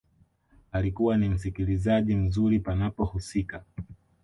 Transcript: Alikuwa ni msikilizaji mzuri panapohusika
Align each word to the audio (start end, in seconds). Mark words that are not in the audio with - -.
Alikuwa 0.71 1.17
ni 1.17 1.29
msikilizaji 1.29 2.15
mzuri 2.15 2.59
panapohusika 2.59 3.63